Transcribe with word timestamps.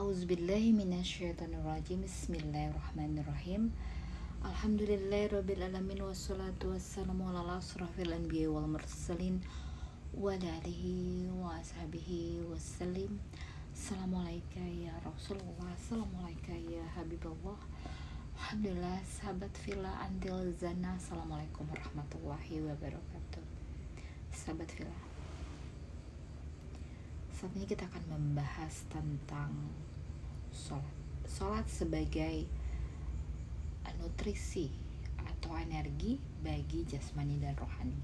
Auzubillahi 0.00 0.72
minasyaitonirrajim. 0.72 2.00
Bismillahirrahmanirrahim. 2.08 3.68
Alhamdulillahirrabbilalamin 4.40 6.00
Wassalatu 6.00 6.72
wassalamu 6.72 7.28
ala 7.28 7.60
asrafil 7.60 8.08
anbiya 8.08 8.48
wal 8.48 8.64
mursalin 8.64 9.44
Wa 10.16 10.32
alihi 10.32 11.28
wa 11.36 11.52
ashabihi 11.60 12.40
wassalim. 12.48 13.20
Assalamualaikum 13.76 14.88
ya 14.88 14.96
Rasulullah. 15.04 15.68
Assalamualaikum 15.76 16.56
ya 16.64 16.84
Habibullah. 16.96 17.60
Alhamdulillah 18.40 19.04
sahabat 19.04 19.52
villa 19.68 20.00
Andil 20.00 20.48
Zana. 20.56 20.96
Assalamualaikum 20.96 21.68
warahmatullahi 21.68 22.64
wabarakatuh. 22.64 23.44
Sahabat 24.32 24.72
villa 24.80 25.10
saat 27.40 27.56
ini 27.56 27.64
kita 27.64 27.88
akan 27.88 28.04
membahas 28.12 28.84
tentang 28.92 29.48
sholat 30.50 30.94
sholat 31.26 31.66
sebagai 31.70 32.46
nutrisi 34.00 34.72
atau 35.20 35.52
energi 35.60 36.16
bagi 36.40 36.88
jasmani 36.88 37.36
dan 37.36 37.52
rohani. 37.56 38.00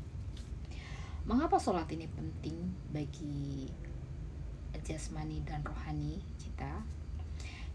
Mengapa 1.27 1.57
sholat 1.57 1.89
ini 1.91 2.07
penting 2.07 2.55
bagi 2.93 3.67
jasmani 4.85 5.43
dan 5.43 5.65
rohani 5.65 6.21
kita? 6.39 6.85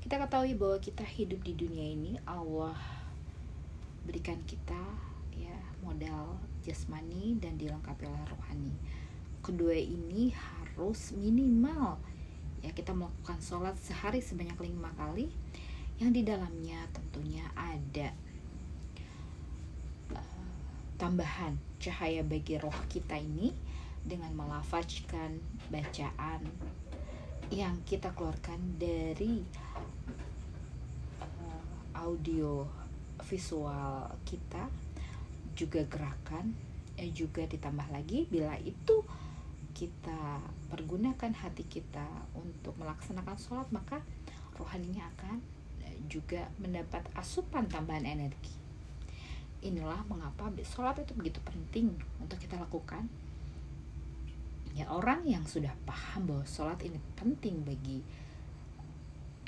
Kita 0.02 0.18
ketahui 0.22 0.54
bahwa 0.56 0.78
kita 0.80 1.04
hidup 1.04 1.42
di 1.44 1.54
dunia 1.58 1.94
ini 1.94 2.18
Allah 2.26 2.78
berikan 4.06 4.40
kita 4.50 4.82
ya 5.36 5.58
modal 5.86 6.38
jasmani 6.62 7.38
dan 7.42 7.58
dilengkapi 7.58 8.06
oleh 8.06 8.26
rohani. 8.30 8.74
Kedua 9.42 9.74
ini 9.74 10.30
harus 10.32 11.14
minimal 11.18 11.98
ya 12.62 12.72
kita 12.74 12.94
melakukan 12.94 13.42
sholat 13.42 13.76
sehari 13.82 14.22
sebanyak 14.22 14.58
lima 14.62 14.90
kali. 14.98 15.30
Yang 16.02 16.12
di 16.18 16.22
dalamnya 16.26 16.82
tentunya 16.90 17.46
ada 17.54 18.10
uh, 20.18 20.50
tambahan 20.98 21.58
cahaya 21.78 22.26
bagi 22.26 22.58
roh 22.58 22.74
kita 22.90 23.18
ini 23.22 23.54
dengan 24.02 24.34
melafazkan 24.34 25.38
bacaan 25.70 26.42
yang 27.54 27.78
kita 27.86 28.10
keluarkan 28.18 28.58
dari 28.82 29.46
uh, 31.22 31.66
audio 32.02 32.66
visual 33.22 34.10
kita 34.26 34.66
juga 35.54 35.86
gerakan 35.86 36.56
eh, 36.98 37.12
juga 37.14 37.46
ditambah 37.46 37.88
lagi 37.94 38.26
bila 38.30 38.58
itu 38.62 39.06
kita 39.82 40.38
pergunakan 40.70 41.34
hati 41.34 41.66
kita 41.66 42.06
untuk 42.38 42.78
melaksanakan 42.78 43.34
sholat 43.34 43.66
maka 43.74 43.98
rohaninya 44.54 45.10
akan 45.18 45.42
eh, 45.82 45.98
juga 46.06 46.46
mendapat 46.62 47.02
asupan 47.18 47.66
tambahan 47.66 48.06
energi. 48.06 48.54
Inilah 49.66 50.06
mengapa 50.06 50.54
sholat 50.62 51.02
itu 51.02 51.18
begitu 51.18 51.42
penting 51.42 51.98
untuk 52.22 52.38
kita 52.38 52.62
lakukan. 52.62 53.10
Ya 54.78 54.86
orang 54.86 55.26
yang 55.26 55.42
sudah 55.50 55.74
paham 55.90 56.30
bahwa 56.30 56.46
sholat 56.46 56.78
ini 56.86 57.02
penting 57.18 57.66
bagi 57.66 58.06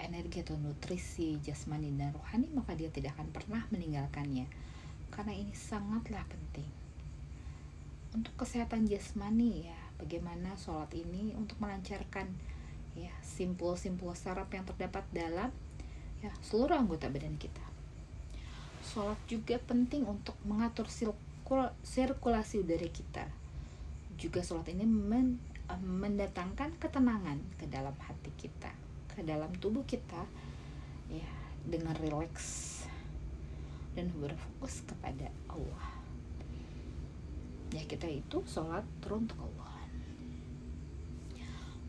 energi 0.02 0.42
atau 0.42 0.58
nutrisi 0.58 1.38
jasmani 1.46 1.94
dan 1.94 2.10
rohani 2.12 2.50
maka 2.58 2.74
dia 2.74 2.90
tidak 2.90 3.14
akan 3.22 3.30
pernah 3.30 3.62
meninggalkannya. 3.70 4.50
Karena 5.14 5.34
ini 5.38 5.54
sangatlah 5.54 6.26
penting. 6.26 6.66
Untuk 8.18 8.34
kesehatan 8.34 8.90
jasmani 8.90 9.70
ya 9.70 9.83
bagaimana 9.98 10.58
sholat 10.58 10.92
ini 10.98 11.32
untuk 11.38 11.58
melancarkan 11.64 12.28
ya 12.94 13.10
simpul-simpul 13.26 14.14
saraf 14.14 14.50
yang 14.54 14.66
terdapat 14.70 15.02
dalam 15.10 15.50
ya 16.22 16.32
seluruh 16.46 16.78
anggota 16.78 17.10
badan 17.10 17.36
kita. 17.36 17.66
Sholat 18.84 19.18
juga 19.26 19.58
penting 19.60 20.06
untuk 20.06 20.38
mengatur 20.46 20.88
sirkulasi 21.84 22.62
udara 22.62 22.90
kita. 22.92 23.26
Juga 24.20 24.46
sholat 24.46 24.70
ini 24.72 24.86
men, 24.86 25.42
mendatangkan 25.82 26.78
ketenangan 26.78 27.40
ke 27.58 27.66
dalam 27.66 27.96
hati 27.98 28.30
kita, 28.38 28.70
ke 29.10 29.26
dalam 29.26 29.50
tubuh 29.58 29.84
kita, 29.88 30.28
ya 31.10 31.32
dengan 31.64 31.96
rileks 31.98 32.84
dan 33.98 34.12
berfokus 34.14 34.84
kepada 34.86 35.32
Allah. 35.50 35.88
Ya 37.74 37.82
kita 37.90 38.06
itu 38.06 38.46
sholat 38.46 38.86
teruntuk 39.02 39.40
Allah 39.42 39.73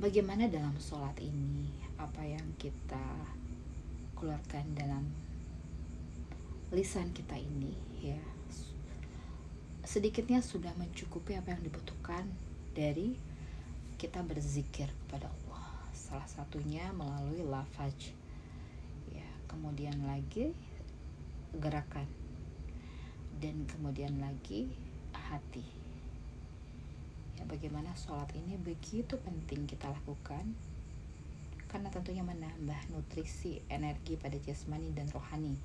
bagaimana 0.04 0.44
dalam 0.52 0.76
sholat 0.76 1.16
ini? 1.24 1.72
Apa 1.96 2.20
yang 2.20 2.44
kita 2.60 3.00
keluarkan 4.12 4.76
dalam 4.76 5.08
lisan 6.76 7.08
kita 7.16 7.40
ini 7.40 7.72
ya? 8.04 8.20
Sedikitnya 9.80 10.44
sudah 10.44 10.76
mencukupi 10.76 11.40
apa 11.40 11.56
yang 11.56 11.64
dibutuhkan 11.64 12.28
dari 12.76 13.16
kita 13.96 14.20
berzikir 14.20 14.92
kepada 15.08 15.32
Allah. 15.32 15.88
Salah 15.96 16.28
satunya 16.28 16.84
melalui 16.92 17.40
lafaz 17.40 17.96
ya. 19.08 19.28
Kemudian 19.48 20.04
lagi 20.04 20.52
gerakan. 21.56 22.04
Dan 23.40 23.64
kemudian 23.64 24.20
lagi 24.20 24.68
hati 25.16 25.83
bagaimana 27.46 27.92
sholat 27.96 28.28
ini 28.36 28.56
begitu 28.60 29.16
penting 29.20 29.68
kita 29.68 29.88
lakukan. 29.88 30.42
Karena 31.68 31.90
tentunya 31.90 32.22
menambah 32.22 32.94
nutrisi 32.94 33.58
energi 33.66 34.14
pada 34.14 34.38
jasmani 34.38 34.94
dan 34.94 35.10
rohani. 35.10 35.58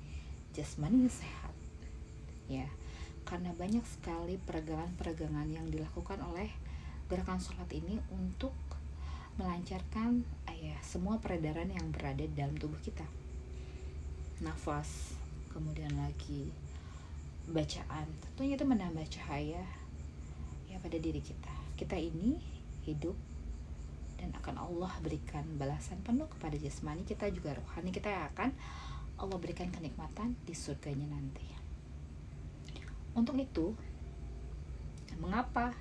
Jasmani 0.52 1.06
sehat 1.06 1.54
ya. 2.50 2.66
Karena 3.22 3.54
banyak 3.54 3.86
sekali 3.86 4.34
peregangan-peregangan 4.42 5.46
yang 5.52 5.70
dilakukan 5.70 6.18
oleh 6.26 6.50
gerakan 7.06 7.38
sholat 7.38 7.70
ini 7.70 8.02
untuk 8.10 8.56
melancarkan 9.38 10.26
ya, 10.50 10.76
semua 10.82 11.22
peredaran 11.22 11.70
yang 11.70 11.88
berada 11.94 12.26
dalam 12.34 12.58
tubuh 12.58 12.78
kita. 12.82 13.06
Nafas 14.42 15.14
kemudian 15.54 15.94
lagi 15.94 16.50
bacaan. 17.46 18.06
Tentunya 18.24 18.58
itu 18.58 18.66
menambah 18.66 19.06
cahaya 19.08 19.62
ya 20.70 20.78
pada 20.78 20.98
diri 20.98 21.18
kita 21.18 21.59
kita 21.80 21.96
ini 21.96 22.36
hidup 22.84 23.16
dan 24.20 24.36
akan 24.36 24.60
Allah 24.60 24.92
berikan 25.00 25.48
balasan 25.56 25.96
penuh 26.04 26.28
kepada 26.28 26.60
jasmani 26.60 27.08
kita 27.08 27.32
juga 27.32 27.56
rohani 27.56 27.88
kita 27.88 28.12
akan 28.36 28.52
Allah 29.16 29.38
berikan 29.40 29.72
kenikmatan 29.72 30.36
di 30.44 30.52
surganya 30.52 31.08
nanti. 31.08 31.48
Untuk 33.16 33.40
itu 33.40 33.72
mengapa 35.16 35.72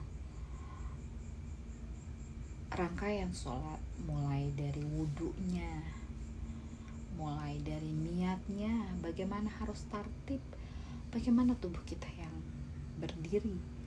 rangkaian 2.72 3.32
sholat 3.36 3.80
mulai 4.08 4.52
dari 4.56 4.84
wudhunya 4.84 6.00
mulai 7.20 7.60
dari 7.60 7.92
niatnya 7.92 8.96
bagaimana 9.04 9.52
harus 9.60 9.84
tertib 9.92 10.40
bagaimana 11.12 11.56
tubuh 11.60 11.84
kita 11.84 12.08
yang 12.16 12.32
berdiri 13.04 13.79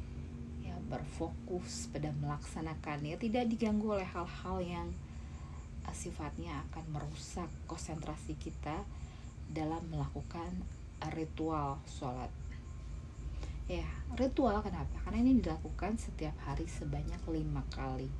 berfokus 0.93 1.89
pada 1.89 2.13
melaksanakannya 2.21 3.17
tidak 3.17 3.49
diganggu 3.49 3.97
oleh 3.97 4.05
hal-hal 4.05 4.61
yang 4.61 4.89
uh, 5.89 5.97
sifatnya 5.97 6.61
akan 6.69 6.85
merusak 6.93 7.49
konsentrasi 7.65 8.37
kita 8.37 8.85
dalam 9.49 9.81
melakukan 9.89 10.53
ritual 11.17 11.81
sholat. 11.89 12.29
Ya 13.65 13.89
ritual 14.21 14.61
kenapa? 14.61 14.93
Karena 15.09 15.25
ini 15.25 15.41
dilakukan 15.41 15.97
setiap 15.97 16.37
hari 16.45 16.69
sebanyak 16.69 17.25
lima 17.33 17.65
kali. 17.73 18.13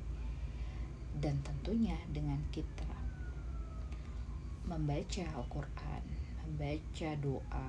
Dan 1.13 1.37
tentunya 1.45 1.93
dengan 2.09 2.41
kita 2.49 2.89
membaca 4.65 5.23
Al-Quran 5.37 6.03
membaca 6.43 7.09
doa 7.21 7.67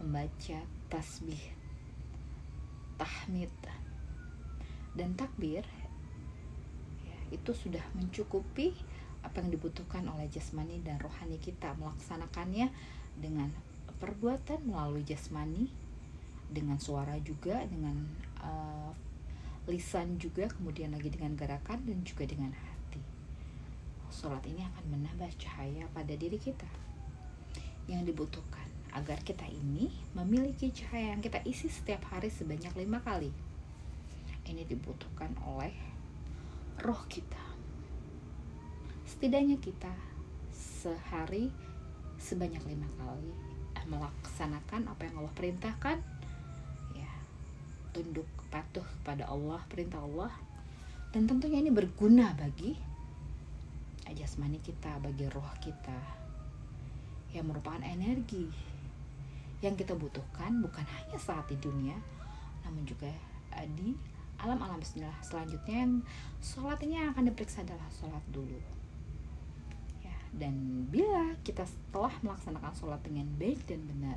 membaca 0.00 0.58
tasbih 0.90 1.40
tahmid 2.98 3.52
dan 4.92 5.16
takbir 5.16 5.64
ya, 7.04 7.18
itu 7.32 7.52
sudah 7.56 7.82
mencukupi 7.96 8.76
apa 9.22 9.40
yang 9.40 9.54
dibutuhkan 9.54 10.04
oleh 10.10 10.26
jasmani 10.28 10.82
dan 10.82 10.98
rohani 10.98 11.38
kita 11.38 11.72
melaksanakannya 11.78 12.68
dengan 13.16 13.48
perbuatan 14.02 14.66
melalui 14.66 15.06
jasmani 15.06 15.70
dengan 16.50 16.76
suara 16.76 17.16
juga 17.22 17.62
dengan 17.64 17.96
uh, 18.42 18.90
lisan 19.70 20.18
juga 20.18 20.50
kemudian 20.50 20.90
lagi 20.90 21.08
dengan 21.08 21.38
gerakan 21.38 21.86
dan 21.86 22.02
juga 22.02 22.26
dengan 22.26 22.50
hati. 22.50 23.00
Sholat 24.10 24.42
ini 24.50 24.66
akan 24.66 24.84
menambah 24.90 25.30
cahaya 25.38 25.86
pada 25.94 26.12
diri 26.18 26.36
kita 26.36 26.68
yang 27.86 28.02
dibutuhkan 28.02 28.66
agar 28.92 29.22
kita 29.24 29.48
ini 29.48 29.88
memiliki 30.12 30.68
cahaya 30.74 31.16
yang 31.16 31.22
kita 31.24 31.40
isi 31.48 31.72
setiap 31.72 32.04
hari 32.12 32.28
sebanyak 32.28 32.74
lima 32.76 33.00
kali 33.00 33.32
ini 34.52 34.68
dibutuhkan 34.68 35.32
oleh 35.48 35.72
roh 36.84 37.02
kita. 37.08 37.40
Setidaknya 39.08 39.56
kita 39.56 39.90
sehari 40.52 41.48
sebanyak 42.20 42.60
lima 42.68 42.86
kali 43.00 43.32
melaksanakan 43.88 44.92
apa 44.92 45.02
yang 45.08 45.24
Allah 45.24 45.34
perintahkan. 45.34 45.98
Ya 46.94 47.12
tunduk 47.96 48.28
patuh 48.52 48.84
kepada 49.00 49.26
Allah 49.26 49.64
perintah 49.66 50.04
Allah. 50.04 50.32
Dan 51.12 51.28
tentunya 51.28 51.60
ini 51.60 51.72
berguna 51.72 52.32
bagi 52.36 52.76
jasmani 54.12 54.60
kita 54.60 55.00
bagi 55.00 55.26
roh 55.32 55.52
kita. 55.58 55.98
Yang 57.32 57.46
merupakan 57.48 57.80
energi 57.80 58.72
yang 59.62 59.78
kita 59.78 59.94
butuhkan 59.94 60.58
bukan 60.58 60.82
hanya 60.82 61.18
saat 61.22 61.46
di 61.46 61.54
dunia 61.62 61.94
namun 62.66 62.82
juga 62.82 63.06
eh, 63.54 63.68
di 63.78 63.94
alam-alam 64.42 64.82
selanjutnya 65.22 65.86
yang 65.86 66.02
sholat 66.42 66.82
ini 66.82 66.98
akan 66.98 67.30
diperiksa 67.30 67.62
adalah 67.62 67.86
sholat 67.88 68.22
dulu. 68.34 68.82
Dan 70.32 70.88
bila 70.88 71.36
kita 71.44 71.68
setelah 71.68 72.12
melaksanakan 72.24 72.72
sholat 72.72 73.04
dengan 73.04 73.28
baik 73.36 73.68
dan 73.68 73.84
benar 73.84 74.16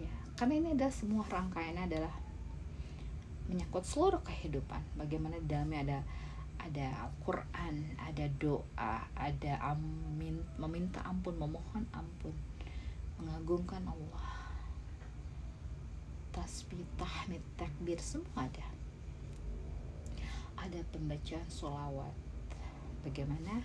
ya 0.00 0.08
karena 0.40 0.54
ini 0.56 0.68
adalah 0.72 0.94
semua 0.94 1.22
rangkaiannya 1.28 1.84
adalah 1.84 2.14
menyangkut 3.52 3.84
seluruh 3.84 4.24
kehidupan. 4.24 4.80
Bagaimana 4.96 5.36
dalamnya 5.44 5.84
ada 5.84 5.98
ada 6.58 6.86
Al-Quran, 7.06 7.74
ada 8.00 8.24
doa, 8.40 8.94
ada 9.14 9.52
amin, 9.62 10.40
meminta 10.56 11.04
ampun, 11.06 11.36
memohon 11.36 11.84
ampun, 11.94 12.34
mengagungkan 13.20 13.84
Allah, 13.84 14.28
tasbih, 16.34 16.82
tahmid, 16.98 17.40
takbir, 17.54 18.00
semua 18.00 18.48
ada. 18.48 18.77
Ada 20.58 20.82
pembacaan 20.90 21.48
solawat, 21.48 22.14
bagaimana? 23.06 23.62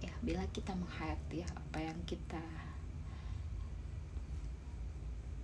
Ya 0.00 0.12
bila 0.22 0.44
kita 0.54 0.72
menghayati 0.76 1.42
ya, 1.42 1.48
apa 1.52 1.78
yang 1.80 1.98
kita 2.06 2.42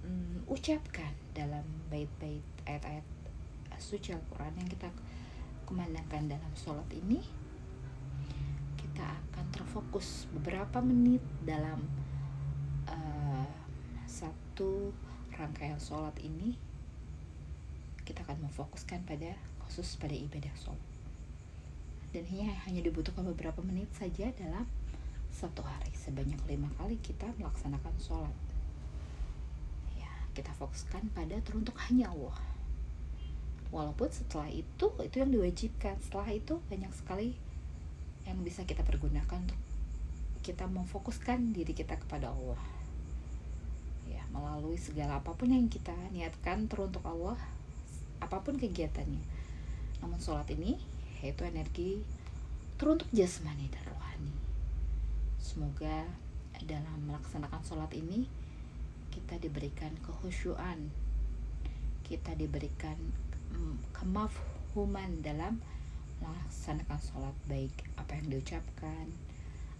um, 0.05 0.41
ucapkan 0.47 1.13
dalam 1.35 1.65
bait-bait 1.89 2.45
ayat-ayat 2.65 3.07
suci 3.81 4.13
Al-Quran 4.13 4.61
yang 4.61 4.69
kita 4.69 4.93
kumandangkan 5.65 6.29
dalam 6.29 6.53
sholat 6.53 6.85
ini 6.93 7.25
kita 8.77 9.17
akan 9.33 9.47
terfokus 9.49 10.29
beberapa 10.29 10.85
menit 10.85 11.25
dalam 11.41 11.81
uh, 12.85 13.49
satu 14.05 14.93
rangkaian 15.33 15.81
sholat 15.81 16.13
ini. 16.21 16.61
Kita 18.05 18.21
akan 18.29 18.45
memfokuskan 18.51 19.09
pada 19.09 19.33
khusus 19.71 19.95
pada 20.03 20.11
ibadah 20.11 20.51
sholat. 20.59 20.83
Dan 22.11 22.27
ini 22.27 22.51
hanya 22.51 22.83
dibutuhkan 22.83 23.23
beberapa 23.23 23.63
menit 23.63 23.87
saja 23.95 24.35
dalam 24.35 24.67
satu 25.31 25.63
hari. 25.63 25.95
Sebanyak 25.95 26.43
lima 26.51 26.67
kali 26.75 26.99
kita 26.99 27.31
melaksanakan 27.39 27.95
sholat. 28.03 28.35
Ya 29.95 30.11
kita 30.35 30.51
fokuskan 30.59 31.15
pada 31.15 31.39
teruntuk 31.47 31.79
hanya 31.87 32.11
Allah. 32.11 32.35
Walaupun 33.71 34.11
setelah 34.11 34.51
itu 34.51 34.91
itu 35.07 35.17
yang 35.23 35.31
diwajibkan. 35.31 36.03
Setelah 36.03 36.35
itu 36.35 36.59
banyak 36.67 36.91
sekali 36.91 37.39
yang 38.27 38.43
bisa 38.43 38.67
kita 38.67 38.83
pergunakan 38.83 39.47
untuk 39.47 39.61
kita 40.43 40.67
memfokuskan 40.67 41.55
diri 41.55 41.79
kita 41.79 41.95
kepada 41.95 42.35
Allah. 42.35 42.59
Ya 44.11 44.27
melalui 44.35 44.83
segala 44.83 45.23
apa 45.23 45.31
pun 45.39 45.55
yang 45.55 45.71
kita 45.71 45.95
niatkan 46.11 46.67
teruntuk 46.67 47.07
Allah 47.07 47.39
apa 48.19 48.43
pun 48.43 48.59
kegiatannya 48.59 49.40
namun 50.01 50.19
sholat 50.21 50.49
ini 50.53 50.77
yaitu 51.21 51.45
energi 51.45 52.01
teruntuk 52.81 53.09
jasmani 53.13 53.69
dan 53.69 53.85
rohani. 53.93 54.33
Semoga 55.37 56.09
dalam 56.65 57.09
melaksanakan 57.09 57.61
sholat 57.61 57.93
ini 57.93 58.25
kita 59.13 59.37
diberikan 59.37 59.93
kehusyuan, 60.01 60.89
kita 62.05 62.33
diberikan 62.37 62.97
mm, 63.53 63.93
kemafhuman 63.93 65.21
dalam 65.21 65.61
melaksanakan 66.21 67.01
sholat 67.01 67.37
baik 67.49 67.73
apa 67.97 68.17
yang 68.17 68.27
diucapkan, 68.33 69.07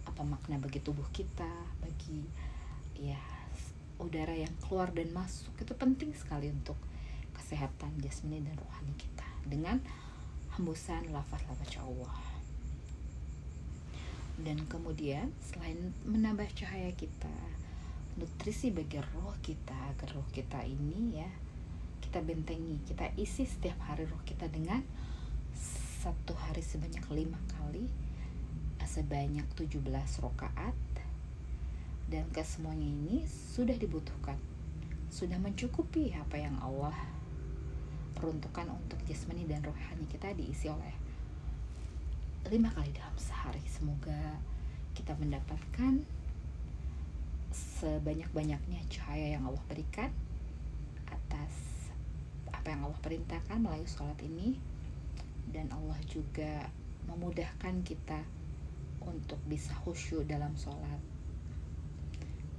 apa 0.05 0.21
makna 0.21 0.57
bagi 0.61 0.81
tubuh 0.81 1.05
kita, 1.13 1.49
bagi 1.81 2.25
ya 2.97 3.17
udara 4.01 4.33
yang 4.33 4.53
keluar 4.65 4.89
dan 4.93 5.13
masuk 5.13 5.53
itu 5.61 5.73
penting 5.77 6.13
sekali 6.17 6.49
untuk 6.49 6.77
kesehatan 7.37 8.01
jasmani 8.01 8.41
dan 8.41 8.57
rohani 8.57 8.93
kita 8.97 9.25
dengan 9.45 9.77
hembusan 10.57 11.11
lafaz-lafaz 11.11 11.79
Allah. 11.79 12.17
Dan 14.41 14.65
kemudian 14.65 15.29
selain 15.39 15.93
menambah 16.07 16.49
cahaya 16.57 16.89
kita 16.97 17.31
nutrisi 18.17 18.73
bagi 18.73 18.99
roh 18.99 19.37
kita 19.39 19.75
agar 19.95 20.17
roh 20.17 20.27
kita 20.35 20.59
ini 20.67 21.15
ya 21.15 21.29
kita 22.03 22.19
bentengi 22.19 22.75
kita 22.83 23.07
isi 23.15 23.47
setiap 23.47 23.79
hari 23.87 24.03
roh 24.03 24.19
kita 24.27 24.51
dengan 24.51 24.83
satu 26.03 26.35
hari 26.35 26.59
sebanyak 26.59 27.07
lima 27.07 27.39
kali 27.55 27.87
sebanyak 28.91 29.47
17 29.55 29.79
rokaat 30.19 30.75
dan 32.11 32.27
kesemuanya 32.35 32.83
ini 32.83 33.23
sudah 33.23 33.71
dibutuhkan 33.79 34.35
sudah 35.07 35.39
mencukupi 35.39 36.11
apa 36.11 36.35
yang 36.35 36.59
Allah 36.59 36.91
peruntukan 38.21 38.69
untuk 38.69 39.01
jasmani 39.09 39.49
dan 39.49 39.65
rohani 39.65 40.05
kita 40.05 40.29
diisi 40.37 40.69
oleh 40.69 40.93
lima 42.53 42.69
kali 42.69 42.93
dalam 42.93 43.17
sehari. 43.17 43.65
Semoga 43.65 44.37
kita 44.93 45.17
mendapatkan 45.17 46.05
sebanyak-banyaknya 47.51 48.85
cahaya 48.93 49.35
yang 49.35 49.49
Allah 49.49 49.65
berikan 49.65 50.13
atas 51.09 51.53
apa 52.53 52.77
yang 52.77 52.85
Allah 52.85 53.01
perintahkan 53.01 53.57
melalui 53.57 53.89
sholat 53.89 54.21
ini. 54.21 54.61
Dan 55.51 55.67
Allah 55.73 55.97
juga 56.07 56.69
memudahkan 57.09 57.81
kita 57.83 58.21
untuk 59.03 59.41
bisa 59.49 59.73
khusyuk 59.81 60.29
dalam 60.29 60.53
sholat. 60.55 61.01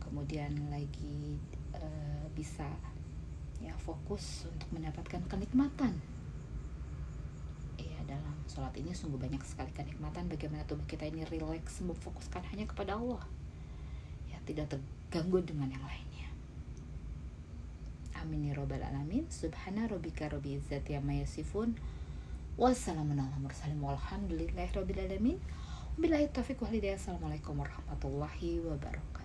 Kemudian 0.02 0.68
lagi 0.68 1.40
e, 1.72 1.86
bisa 2.36 2.68
ya 3.62 3.74
fokus 3.78 4.50
untuk 4.50 4.68
mendapatkan 4.74 5.22
kenikmatan. 5.30 5.94
Ya 7.78 7.98
dalam 8.02 8.34
sholat 8.50 8.74
ini 8.74 8.90
sungguh 8.90 9.22
banyak 9.22 9.40
sekali 9.46 9.70
kenikmatan. 9.70 10.26
Bagaimana 10.26 10.66
tubuh 10.66 10.84
kita 10.90 11.06
ini 11.06 11.22
rileks 11.30 11.78
memfokuskan 11.86 12.42
hanya 12.50 12.66
kepada 12.66 12.98
Allah. 12.98 13.22
Ya 14.26 14.42
tidak 14.42 14.74
terganggu 14.74 15.46
dengan 15.46 15.70
yang 15.70 15.84
lainnya. 15.86 16.28
Amin 18.18 18.50
ya 18.50 18.58
robbal 18.58 18.82
alamin. 18.82 19.30
Subhana 19.30 19.86
rabbika 19.86 20.26
rabbil 20.26 20.58
izzati 20.58 20.98
amma 20.98 21.22
yasifun. 21.22 21.78
Wassalamun 22.58 23.22
ala 23.22 23.38
mursalin. 23.38 23.78
Walhamdulillahi 23.78 24.74
rabbil 24.74 25.00
alamin. 25.06 25.38
Wal 25.98 26.14
hidayah. 26.74 26.98
Assalamualaikum 26.98 27.62
warahmatullahi 27.62 28.58
wabarakatuh. 28.62 29.21